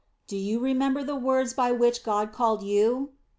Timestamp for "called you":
2.31-3.11